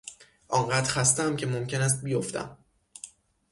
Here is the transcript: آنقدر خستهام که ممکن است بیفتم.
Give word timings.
آنقدر 0.47 0.87
خستهام 0.89 1.35
که 1.35 1.45
ممکن 1.47 1.81
است 1.81 2.03
بیفتم. 2.03 2.57